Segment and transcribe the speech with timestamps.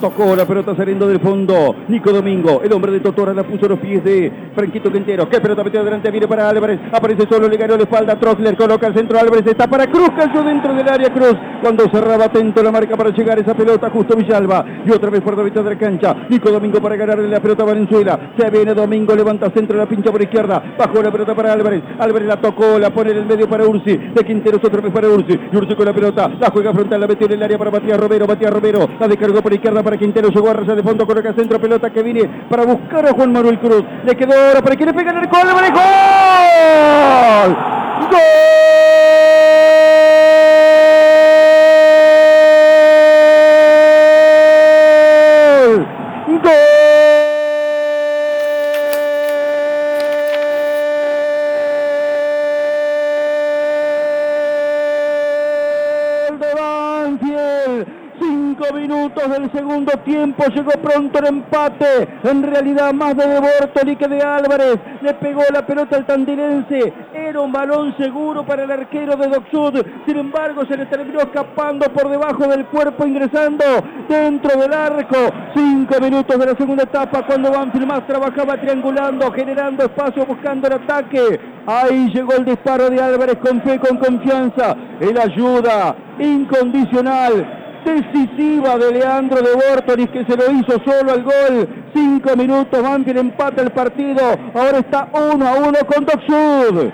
[0.00, 1.74] Tocó la pelota saliendo del fondo.
[1.88, 5.28] Nico Domingo, el hombre de Totora, la puso los pies de Franquito Quintero.
[5.28, 6.78] Qué pelota metió adelante, viene para Álvarez.
[6.92, 8.14] Aparece solo, le ganó la espalda.
[8.14, 9.18] Troxler coloca el centro.
[9.18, 11.34] Álvarez está para Cruz, cayó dentro del área Cruz.
[11.60, 14.64] Cuando cerraba atento la marca para llegar esa pelota, justo Villalba.
[14.86, 16.14] Y otra vez por la mitad de la cancha.
[16.28, 18.32] Nico Domingo para ganarle la pelota a Valenzuela.
[18.38, 20.62] Se viene Domingo, levanta centro, la pincha por izquierda.
[20.78, 21.82] Bajó la pelota para Álvarez.
[21.98, 23.96] Álvarez la tocó, la pone en el medio para Ursi.
[23.96, 25.36] De Quinteros otra vez para Ursi.
[25.52, 26.30] Y Ursi con la pelota.
[26.38, 28.28] La juega frontal, la metió en el área para Matías Romero.
[28.28, 30.28] Matías Romero la descargó por izquierda para Quintero.
[30.28, 33.58] Llegó a raya de fondo, coloca centro, pelota que viene para buscar a Juan Manuel
[33.58, 33.82] Cruz.
[34.04, 35.16] Le quedó ahora para que le pegue el.
[35.16, 35.48] ¡Gol!
[37.56, 37.77] ¡Gol!
[58.74, 62.08] Minutos del segundo tiempo, llegó pronto el empate.
[62.22, 64.78] En realidad más de De Bortoli que de Álvarez.
[65.00, 66.92] Le pegó la pelota al tandilense.
[67.14, 69.84] Era un balón seguro para el arquero de Doxud.
[70.06, 73.64] Sin embargo, se le terminó escapando por debajo del cuerpo, ingresando
[74.08, 75.16] dentro del arco.
[75.54, 80.74] Cinco minutos de la segunda etapa, cuando Banfield más trabajaba triangulando, generando espacio, buscando el
[80.74, 81.40] ataque.
[81.66, 84.76] Ahí llegó el disparo de Álvarez con fe, con confianza.
[85.00, 87.57] El ayuda incondicional
[87.94, 91.68] decisiva de Leandro de Bortonis que se lo hizo solo al gol.
[91.94, 94.22] Cinco minutos, Banfield empata el partido.
[94.54, 96.90] Ahora está uno a uno con Doc Sud.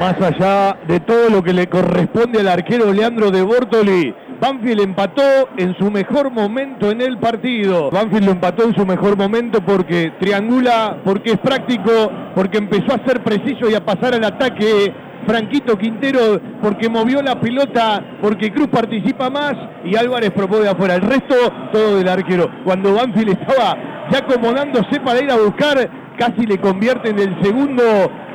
[0.00, 5.22] Más allá de todo lo que le corresponde al arquero Leandro de Bortoli, Banfield empató
[5.56, 7.92] en su mejor momento en el partido.
[7.92, 13.06] Banfield lo empató en su mejor momento porque triangula, porque es práctico, porque empezó a
[13.06, 14.92] ser preciso y a pasar al ataque.
[15.28, 20.96] Franquito Quintero porque movió la pelota, porque Cruz participa más y Álvarez propone afuera.
[20.96, 21.36] El resto
[21.72, 22.50] todo del arquero.
[22.64, 23.76] Cuando Banfield estaba
[24.10, 25.88] ya acomodándose para ir a buscar,
[26.18, 27.84] casi le convierte en el segundo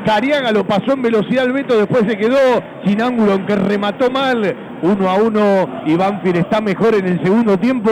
[0.08, 2.38] Cariaga lo pasó en velocidad al Beto, después se quedó
[2.86, 4.56] sin ángulo, aunque remató mal.
[4.82, 7.92] Uno a uno y Banfield está mejor en el segundo tiempo,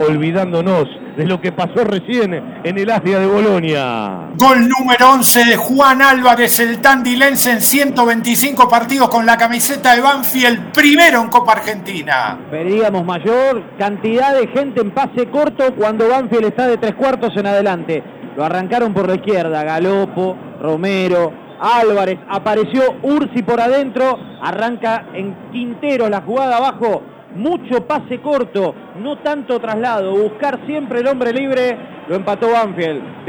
[0.00, 2.32] olvidándonos de lo que pasó recién
[2.64, 4.30] en el Asia de Bolonia.
[4.36, 10.00] Gol número 11 de Juan Álvarez, el tandilense en 125 partidos con la camiseta de
[10.00, 12.38] Banfield, primero en Copa Argentina.
[12.50, 17.46] Veríamos mayor cantidad de gente en pase corto cuando Banfield está de tres cuartos en
[17.46, 18.02] adelante.
[18.36, 21.32] Lo arrancaron por la izquierda, Galopo, Romero,
[21.62, 27.02] Álvarez, apareció Ursi por adentro, arranca en Quintero la jugada abajo,
[27.36, 31.78] mucho pase corto, no tanto traslado, buscar siempre el hombre libre,
[32.08, 33.24] lo empató Banfield.